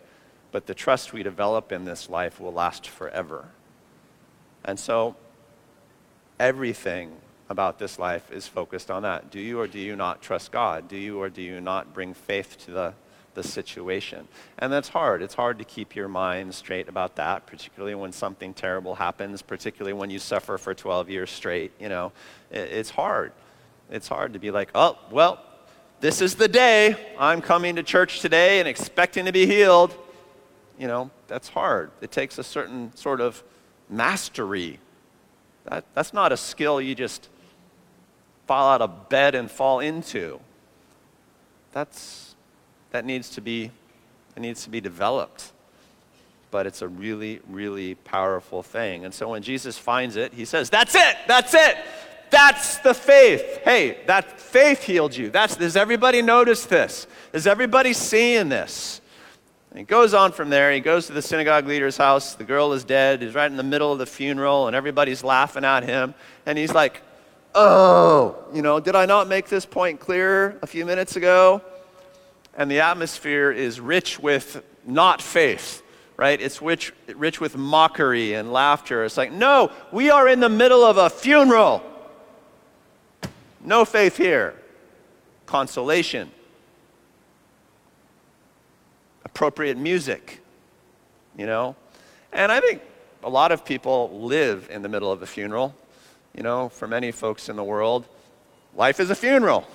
[0.51, 3.47] but the trust we develop in this life will last forever.
[4.65, 5.15] And so
[6.39, 7.11] everything
[7.49, 9.31] about this life is focused on that.
[9.31, 10.87] Do you or do you not trust God?
[10.87, 12.93] Do you or do you not bring faith to the,
[13.37, 14.27] the situation?
[14.59, 15.21] And that's hard.
[15.21, 19.93] It's hard to keep your mind straight about that, particularly when something terrible happens, particularly
[19.93, 21.71] when you suffer for 12 years straight.
[21.79, 22.11] You know,
[22.51, 23.31] it's hard.
[23.89, 25.39] It's hard to be like, oh, well,
[26.01, 26.95] this is the day.
[27.17, 29.95] I'm coming to church today and expecting to be healed.
[30.77, 31.91] You know, that's hard.
[32.01, 33.43] It takes a certain sort of
[33.89, 34.79] mastery.
[35.65, 37.29] That, that's not a skill you just
[38.47, 40.39] fall out of bed and fall into.
[41.71, 42.26] That's,
[42.91, 43.71] that needs to be,
[44.37, 45.51] needs to be developed.
[46.49, 49.03] But it's a really, really powerful thing.
[49.03, 51.77] And so when Jesus finds it, he says, That's it, that's it.
[52.29, 53.61] That's the faith.
[53.63, 55.29] Hey, that faith healed you.
[55.29, 57.07] That's, does everybody notice this?
[57.33, 59.01] Is everybody seeing this?
[59.71, 60.71] And he goes on from there.
[60.71, 62.35] He goes to the synagogue leader's house.
[62.35, 63.21] The girl is dead.
[63.21, 66.15] He's right in the middle of the funeral, and everybody's laughing at him.
[66.45, 67.01] And he's like,
[67.55, 71.61] oh, you know, did I not make this point clear a few minutes ago?
[72.57, 75.83] And the atmosphere is rich with not faith,
[76.17, 76.41] right?
[76.41, 79.05] It's rich, rich with mockery and laughter.
[79.05, 81.83] It's like, no, we are in the middle of a funeral.
[83.63, 84.55] No faith here.
[85.45, 86.31] Consolation.
[89.23, 90.41] Appropriate music,
[91.37, 91.75] you know?
[92.33, 92.81] And I think
[93.23, 95.75] a lot of people live in the middle of a funeral.
[96.35, 98.05] You know, for many folks in the world,
[98.75, 99.67] life is a funeral.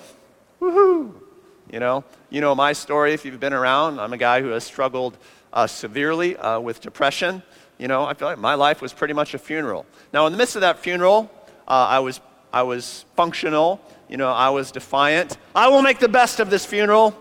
[0.61, 1.22] Woohoo!
[1.71, 3.99] You know, you know my story if you've been around.
[3.99, 5.17] I'm a guy who has struggled
[5.51, 7.41] uh, severely uh, with depression.
[7.77, 9.85] You know, I feel like my life was pretty much a funeral.
[10.13, 11.31] Now, in the midst of that funeral,
[11.67, 12.21] uh, I was
[12.51, 13.81] I was functional.
[14.07, 15.37] You know, I was defiant.
[15.55, 17.17] I will make the best of this funeral.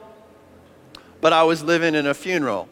[1.22, 2.68] But I was living in a funeral.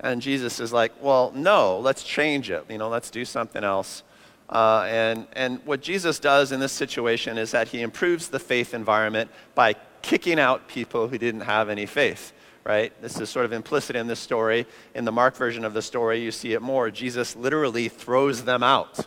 [0.00, 2.64] And Jesus is like, well, no, let's change it.
[2.68, 4.02] You know, let's do something else.
[4.48, 8.74] Uh, and, and what Jesus does in this situation is that he improves the faith
[8.74, 12.32] environment by kicking out people who didn't have any faith,
[12.64, 12.92] right?
[13.02, 14.66] This is sort of implicit in this story.
[14.94, 16.90] In the Mark version of the story, you see it more.
[16.90, 19.06] Jesus literally throws them out.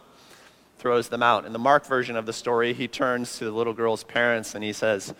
[0.78, 1.46] Throws them out.
[1.46, 4.64] In the Mark version of the story, he turns to the little girl's parents and
[4.64, 5.14] he says,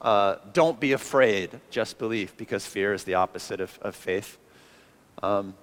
[0.00, 4.38] uh, Don't be afraid, just believe, because fear is the opposite of, of faith.
[5.22, 5.54] Um,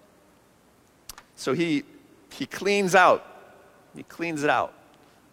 [1.36, 1.84] so he,
[2.34, 3.26] he cleans out
[3.98, 4.74] he cleans it out.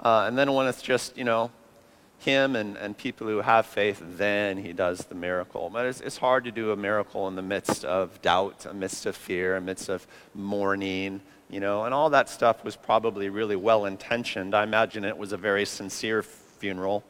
[0.01, 1.51] Uh, and then when it's just, you know,
[2.19, 5.71] him and, and people who have faith, then he does the miracle.
[5.73, 9.17] But it's, it's hard to do a miracle in the midst of doubt, amidst of
[9.17, 14.55] fear, amidst of mourning, you know, and all that stuff was probably really well intentioned.
[14.55, 17.05] I imagine it was a very sincere funeral,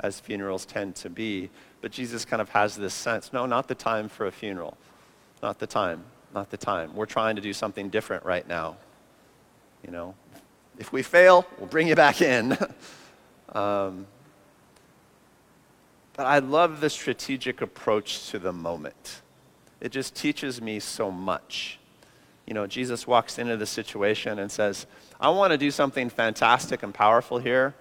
[0.00, 1.50] as funerals tend to be.
[1.80, 4.76] But Jesus kind of has this sense no, not the time for a funeral.
[5.42, 6.04] Not the time.
[6.34, 6.94] Not the time.
[6.94, 8.76] We're trying to do something different right now.
[9.84, 10.14] You know,
[10.78, 12.56] if we fail, we'll bring you back in.
[13.54, 14.06] um,
[16.14, 19.22] but I love the strategic approach to the moment.
[19.80, 21.78] It just teaches me so much.
[22.46, 24.86] You know, Jesus walks into the situation and says,
[25.20, 27.74] I want to do something fantastic and powerful here,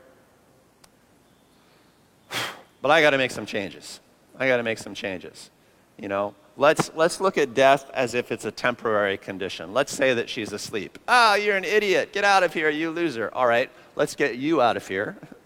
[2.82, 4.00] but I got to make some changes.
[4.38, 5.50] I got to make some changes.
[5.98, 9.74] You know, Let's, let's look at death as if it's a temporary condition.
[9.74, 11.00] Let's say that she's asleep.
[11.08, 12.12] Ah, you're an idiot.
[12.12, 13.30] Get out of here, you loser.
[13.32, 15.16] All right, let's get you out of here.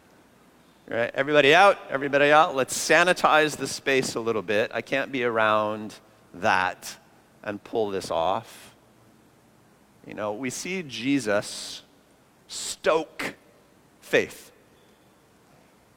[0.90, 2.56] Everybody out, everybody out.
[2.56, 4.70] Let's sanitize the space a little bit.
[4.74, 5.96] I can't be around
[6.34, 6.98] that
[7.42, 8.76] and pull this off.
[10.06, 11.84] You know, we see Jesus
[12.48, 13.36] stoke
[14.02, 14.52] faith.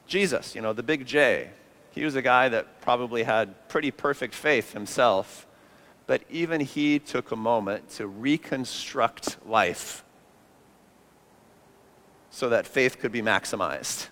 [0.07, 1.51] Jesus, you know, the big J,
[1.90, 5.49] he was a guy that probably had pretty perfect faith himself,
[6.07, 10.05] but even he took a moment to reconstruct life
[12.31, 14.11] so that faith could be maximized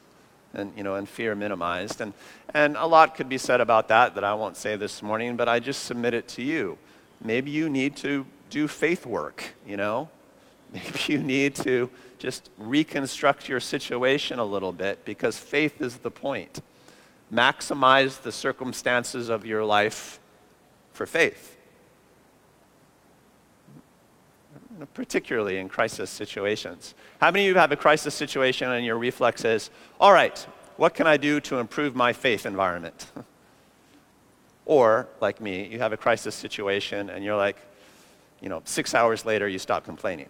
[0.54, 2.00] and, you know, and fear minimized.
[2.00, 2.12] And,
[2.52, 5.48] and a lot could be said about that that I won't say this morning, but
[5.48, 6.78] I just submit it to you.
[7.22, 10.08] maybe you need to do faith work, you know?
[10.72, 11.88] Maybe you need to
[12.18, 16.62] just reconstruct your situation a little bit because faith is the point.
[17.32, 20.18] Maximize the circumstances of your life
[20.92, 21.53] for faith.
[24.92, 26.94] Particularly in crisis situations.
[27.20, 30.38] How many of you have a crisis situation and your reflex is, all right,
[30.76, 33.06] what can I do to improve my faith environment?
[34.66, 37.56] or, like me, you have a crisis situation and you're like,
[38.40, 40.28] you know, six hours later you stop complaining.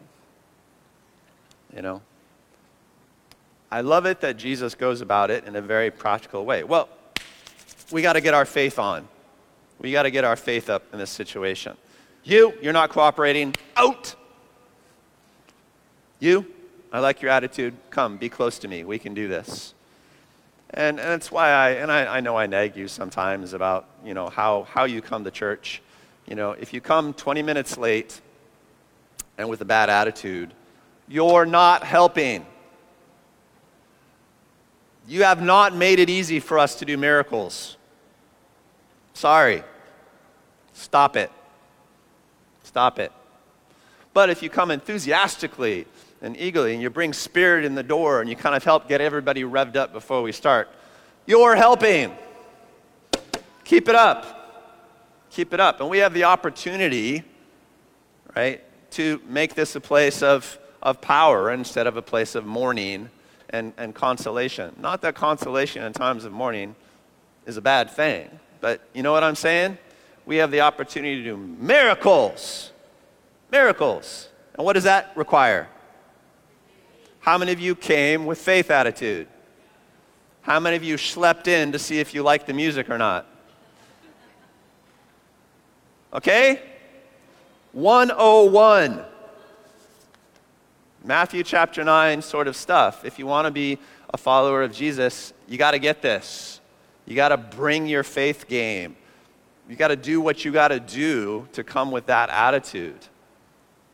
[1.75, 2.03] You know?
[3.71, 6.63] I love it that Jesus goes about it in a very practical way.
[6.63, 6.89] Well,
[7.91, 9.09] we got to get our faith on.
[9.79, 11.77] We got to get our faith up in this situation.
[12.23, 13.55] You, you're not cooperating.
[13.77, 14.15] Out.
[16.21, 16.47] You,
[16.93, 17.75] I like your attitude.
[17.91, 18.85] Come, be close to me.
[18.85, 19.75] We can do this.
[20.71, 24.15] And, and that's why I, and I, I know I nag you sometimes about, you
[24.15, 25.83] know, how, how you come to church.
[26.27, 28.21] You know, if you come 20 minutes late
[29.39, 30.53] and with a bad attitude,
[31.09, 32.47] you're not helping.
[35.07, 37.77] You have not made it easy for us to do miracles.
[39.13, 39.63] Sorry.
[40.73, 41.31] Stop it.
[42.63, 43.13] Stop it.
[44.13, 45.87] But if you come enthusiastically
[46.25, 49.01] and eagerly and you bring spirit in the door and you kind of help get
[49.03, 50.71] everybody revved up before we start,
[51.27, 52.13] you're helping.
[53.65, 55.29] Keep it up.
[55.31, 55.81] Keep it up.
[55.81, 57.25] And we have the opportunity,
[58.35, 63.11] right, to make this a place of, of power instead of a place of mourning
[63.51, 64.75] and, and consolation.
[64.79, 66.75] Not that consolation in times of mourning
[67.45, 68.31] is a bad thing,
[68.63, 69.77] but you know what I'm saying?
[70.25, 72.73] We have the opportunity to do miracles.
[73.53, 74.31] Miracles.
[74.55, 75.69] And what does that require?
[77.25, 79.29] How many of you came with faith attitude?
[80.43, 83.27] How many of you slept in to see if you liked the music or not?
[86.13, 86.61] Okay?
[87.73, 89.03] 101.
[91.03, 93.07] Matthew chapter 9 sort of stuff.
[93.07, 93.79] If you want to be
[94.13, 96.61] a follower of Jesus, you got to get this.
[97.07, 98.97] You got to bring your faith game.
[99.67, 103.01] You got to do what you got to do to come with that attitude.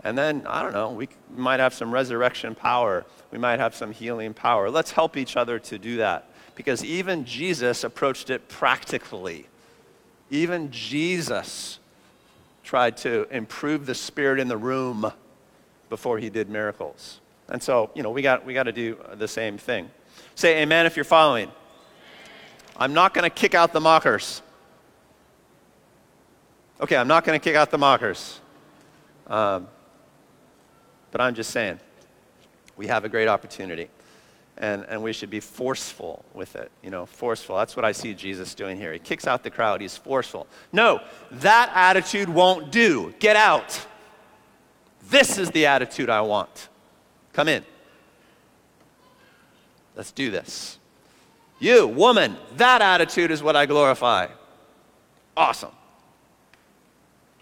[0.03, 3.05] And then, I don't know, we might have some resurrection power.
[3.31, 4.71] We might have some healing power.
[4.71, 6.27] Let's help each other to do that.
[6.55, 9.47] Because even Jesus approached it practically.
[10.31, 11.79] Even Jesus
[12.65, 15.13] tried to improve the spirit in the room
[15.89, 17.21] before he did miracles.
[17.49, 19.91] And so, you know, we got, we got to do the same thing.
[20.35, 21.51] Say amen if you're following.
[22.77, 24.43] I'm not going to kick out the mockers.
[26.81, 28.41] Okay, I'm not going to kick out the mockers.
[29.27, 29.69] Um,
[31.11, 31.81] but I'm just saying,
[32.81, 33.91] we have a great opportunity
[34.57, 36.71] and, and we should be forceful with it.
[36.83, 37.59] You know, forceful.
[37.59, 38.95] That's what I see Jesus doing here.
[38.95, 40.47] He kicks out the crowd, he's forceful.
[40.73, 43.13] No, that attitude won't do.
[43.19, 43.87] Get out.
[45.11, 46.71] This is the attitude I want.
[47.35, 47.67] Come in.
[49.95, 50.79] Let's do this.
[51.59, 54.29] You, woman, that attitude is what I glorify.
[55.37, 55.73] Awesome.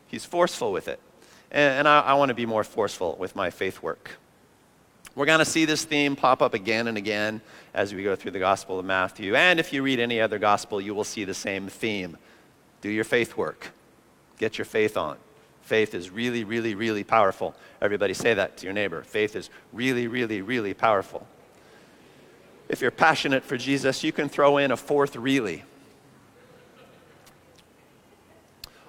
[0.08, 0.98] He's forceful with it.
[1.52, 4.18] And, and I, I want to be more forceful with my faith work.
[5.18, 7.40] We're going to see this theme pop up again and again
[7.74, 9.34] as we go through the Gospel of Matthew.
[9.34, 12.16] And if you read any other gospel, you will see the same theme.
[12.82, 13.72] Do your faith work,
[14.38, 15.16] get your faith on.
[15.62, 17.56] Faith is really, really, really powerful.
[17.82, 19.02] Everybody say that to your neighbor.
[19.02, 21.26] Faith is really, really, really powerful.
[22.68, 25.64] If you're passionate for Jesus, you can throw in a fourth really.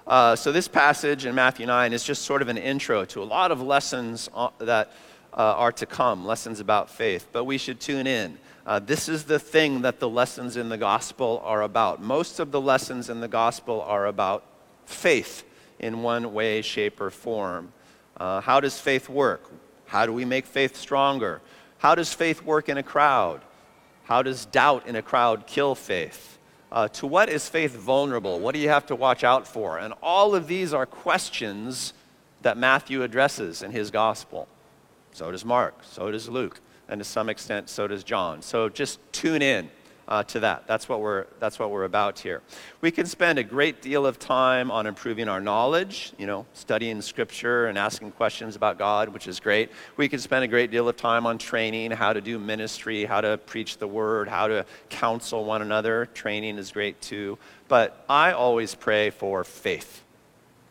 [0.06, 3.24] Uh, so, this passage in Matthew 9 is just sort of an intro to a
[3.24, 4.92] lot of lessons uh, that
[5.34, 7.28] uh, are to come, lessons about faith.
[7.32, 8.38] But we should tune in.
[8.66, 12.02] Uh, this is the thing that the lessons in the gospel are about.
[12.02, 14.44] Most of the lessons in the gospel are about
[14.86, 15.44] faith
[15.78, 17.72] in one way, shape, or form.
[18.16, 19.50] Uh, how does faith work?
[19.86, 21.40] How do we make faith stronger?
[21.78, 23.40] How does faith work in a crowd?
[24.04, 26.38] How does doubt in a crowd kill faith?
[26.70, 28.38] Uh, to what is faith vulnerable?
[28.38, 29.78] What do you have to watch out for?
[29.78, 31.92] And all of these are questions
[32.42, 34.46] that Matthew addresses in his gospel.
[35.12, 35.74] So does Mark.
[35.82, 36.60] So does Luke.
[36.88, 38.42] And to some extent, so does John.
[38.42, 39.70] So just tune in
[40.10, 40.66] uh, to that.
[40.66, 42.42] That's what, we're, that's what we're about here.
[42.80, 47.00] We can spend a great deal of time on improving our knowledge, you know, studying
[47.00, 49.70] scripture and asking questions about God, which is great.
[49.96, 53.20] We can spend a great deal of time on training, how to do ministry, how
[53.20, 56.06] to preach the word, how to counsel one another.
[56.06, 57.38] Training is great too.
[57.68, 60.02] But I always pray for faith.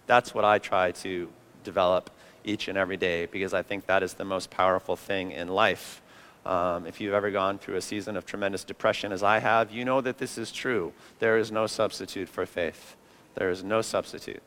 [0.05, 1.29] That's what I try to
[1.63, 2.09] develop
[2.49, 6.01] each and every day because I think that is the most powerful thing in life.
[6.45, 9.85] Um, if you've ever gone through a season of tremendous depression, as I have, you
[9.85, 10.93] know that this is true.
[11.19, 12.95] There is no substitute for faith.
[13.35, 14.41] There is no substitute.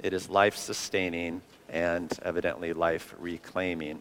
[0.00, 4.00] It is life sustaining and evidently life reclaiming.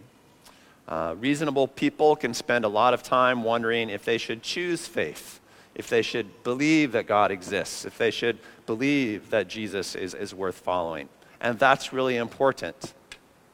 [0.88, 5.40] Uh, reasonable people can spend a lot of time wondering if they should choose faith,
[5.76, 10.34] if they should believe that God exists, if they should believe that Jesus is, is
[10.34, 11.10] worth following.
[11.40, 12.94] And that's really important.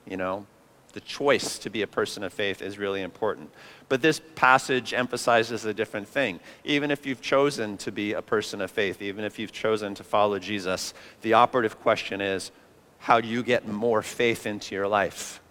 [0.08, 0.46] You know,
[0.94, 3.52] the choice to be a person of faith is really important.
[3.90, 6.40] But this passage emphasizes a different thing.
[6.64, 10.04] Even if you've chosen to be a person of faith, even if you've chosen to
[10.04, 12.52] follow Jesus, the operative question is
[13.00, 15.42] how do you get more faith into your life?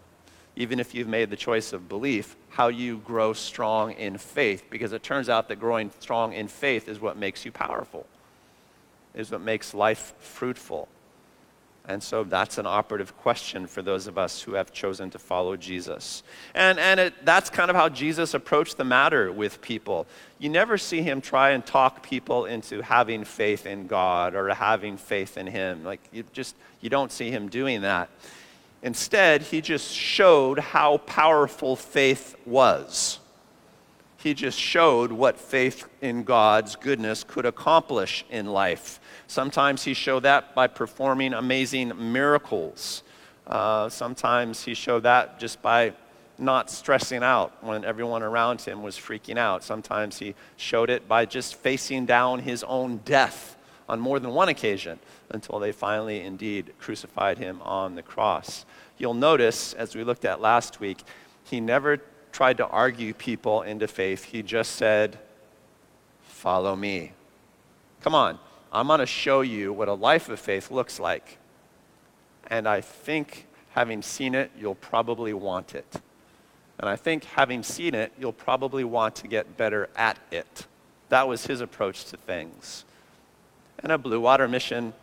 [0.57, 4.65] even if you've made the choice of belief, how you grow strong in faith.
[4.71, 8.07] Because it turns out that growing strong in faith is what makes you powerful,
[9.15, 10.89] is what makes life fruitful.
[11.89, 15.57] And so that's an operative question for those of us who have chosen to follow
[15.57, 16.23] Jesus.
[16.55, 20.07] And, and it, that's kind of how Jesus approached the matter with people.
[20.39, 24.97] You never see him try and talk people into having faith in God or having
[24.97, 25.83] faith in him.
[25.83, 28.09] Like, you just, you don't see him doing that.
[28.83, 33.19] Instead, he just showed how powerful faith was.
[34.19, 39.01] He just showed what faith in God's goodness could accomplish in life.
[39.33, 43.03] Sometimes he showed that by performing amazing miracles.
[43.47, 45.95] Uh, sometimes he showed that just by
[46.37, 49.65] not stressing out when everyone around him was freaking out.
[49.65, 53.57] Sometimes he showed it by just facing down his own death
[53.89, 54.99] on more than one occasion
[55.31, 58.67] until they finally indeed crucified him on the cross.
[58.99, 60.99] You'll notice, as we looked at last week,
[61.45, 62.03] he never
[62.33, 64.25] tried to argue people into faith.
[64.25, 65.19] He just said,
[66.21, 67.13] Follow me.
[68.03, 68.39] Come on,
[68.73, 71.37] I'm going to show you what a life of faith looks like.
[72.47, 76.01] And I think, having seen it, you'll probably want it.
[76.79, 80.67] And I think, having seen it, you'll probably want to get better at it.
[81.11, 82.87] That was his approach to things.
[83.81, 84.95] And a Blue Water Mission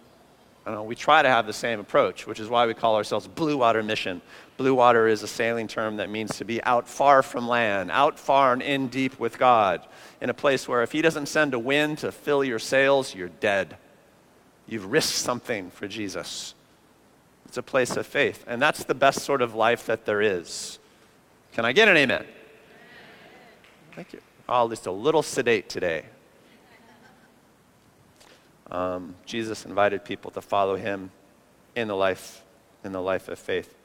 [0.65, 3.81] we try to have the same approach, which is why we call ourselves Blue Water
[3.81, 4.21] Mission.
[4.57, 8.19] Blue water is a sailing term that means to be out far from land, out
[8.19, 9.81] far and in deep with God,
[10.21, 13.29] in a place where if He doesn't send a wind to fill your sails, you're
[13.29, 13.77] dead.
[14.67, 16.53] You've risked something for Jesus.
[17.45, 20.77] It's a place of faith, and that's the best sort of life that there is.
[21.53, 22.25] Can I get an amen?
[23.95, 24.19] Thank you.
[24.47, 26.05] Oh, just a little sedate today
[28.71, 31.11] um, Jesus invited people to follow him
[31.75, 32.43] in the life
[32.83, 33.75] in the life of faith.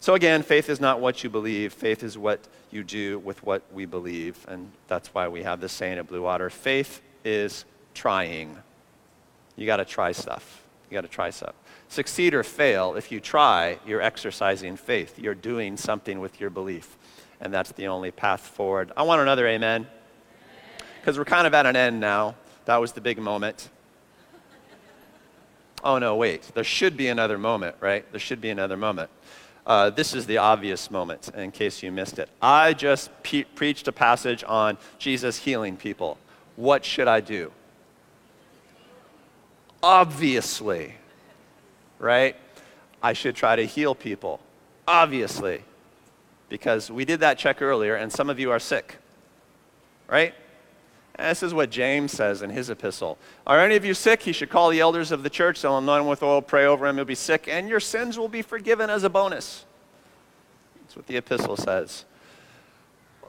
[0.00, 1.72] So again, faith is not what you believe.
[1.72, 2.40] Faith is what
[2.70, 6.22] you do with what we believe, and that's why we have this saying at Blue
[6.22, 7.64] Water: faith is
[7.94, 8.58] trying.
[9.56, 10.62] You got to try stuff.
[10.90, 11.54] You got to try stuff.
[11.88, 15.18] Succeed or fail, if you try, you're exercising faith.
[15.18, 16.96] You're doing something with your belief,
[17.40, 18.92] and that's the only path forward.
[18.96, 19.86] I want another amen,
[21.00, 22.34] because we're kind of at an end now.
[22.64, 23.68] That was the big moment
[25.82, 28.10] oh no, wait, there should be another moment, right?
[28.10, 29.10] There should be another moment.
[29.66, 32.28] Uh, this is the obvious moment, in case you missed it.
[32.40, 36.18] I just pe- preached a passage on Jesus healing people.
[36.56, 37.52] What should I do?
[39.82, 40.94] Obviously,
[41.98, 42.36] right?
[43.02, 44.40] I should try to heal people.
[44.86, 45.62] Obviously.
[46.48, 48.96] Because we did that check earlier, and some of you are sick,
[50.06, 50.34] right?
[51.18, 53.18] This is what James says in his epistle.
[53.46, 54.22] Are any of you sick?
[54.22, 55.60] He should call the elders of the church.
[55.60, 56.96] They'll anoint him with oil, pray over him.
[56.96, 59.64] He'll be sick, and your sins will be forgiven as a bonus.
[60.82, 62.04] That's what the epistle says.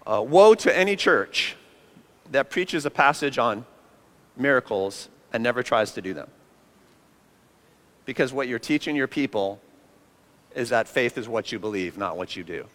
[0.07, 1.55] Uh, woe to any church
[2.31, 3.65] that preaches a passage on
[4.35, 6.29] miracles and never tries to do them.
[8.05, 9.61] Because what you're teaching your people
[10.55, 12.65] is that faith is what you believe, not what you do.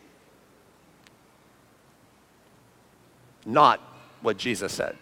[3.45, 3.88] Not
[4.23, 4.97] what Jesus said.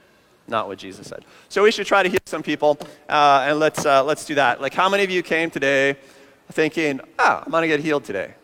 [0.49, 1.25] Not what Jesus said.
[1.49, 4.61] So we should try to heal some people, uh, and let's, uh, let's do that.
[4.61, 5.97] Like, how many of you came today
[6.53, 8.35] thinking, oh, I'm going to get healed today?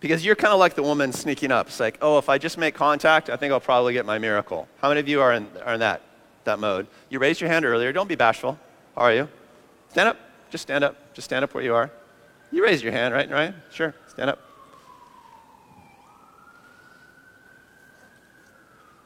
[0.00, 1.68] Because you're kind of like the woman sneaking up.
[1.68, 4.68] It's like, oh, if I just make contact, I think I'll probably get my miracle.
[4.82, 6.02] How many of you are in, are in that,
[6.44, 6.86] that mode?
[7.08, 7.92] You raised your hand earlier.
[7.92, 8.58] Don't be bashful.
[8.94, 9.28] How are you?
[9.90, 10.18] Stand up.
[10.50, 11.14] Just stand up.
[11.14, 11.90] Just stand up where you are.
[12.52, 13.30] You raised your hand, right?
[13.30, 13.54] Right?
[13.70, 13.94] Sure.
[14.08, 14.45] Stand up.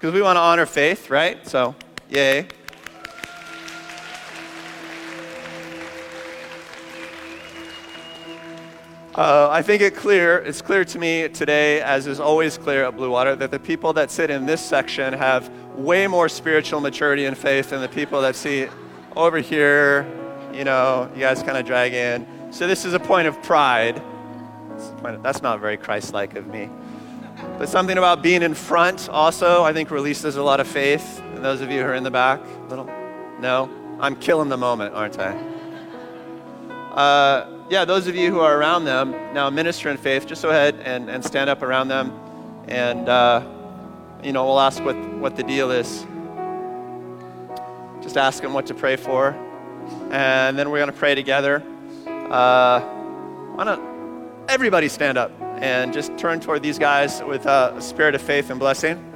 [0.01, 1.47] Because we want to honor faith, right?
[1.47, 1.75] So,
[2.09, 2.49] yay.
[9.15, 12.97] Uh, I think it clear, it's clear to me today, as is always clear at
[12.97, 17.27] Blue Water, that the people that sit in this section have way more spiritual maturity
[17.27, 18.69] and faith than the people that see
[19.17, 20.07] over here.
[20.55, 22.27] You know, you guys kind of drag in.
[22.55, 24.03] So this is a point of pride.
[25.03, 26.71] That's not very Christ-like of me.
[27.61, 31.21] But something about being in front also, I think, releases a lot of faith.
[31.35, 32.41] And those of you who are in the back,
[32.71, 32.87] little,
[33.39, 33.69] no,
[34.01, 35.37] I'm killing the moment, aren't I?
[36.95, 40.49] Uh, yeah, those of you who are around them now, minister in faith, just go
[40.49, 42.19] ahead and, and stand up around them,
[42.67, 43.43] and uh,
[44.23, 46.07] you know we'll ask what what the deal is.
[48.03, 49.37] Just ask them what to pray for,
[50.11, 51.63] and then we're going to pray together.
[52.07, 52.81] Uh,
[53.55, 55.31] why don't everybody stand up
[55.61, 59.10] and just turn toward these guys with uh, a spirit of faith and blessing?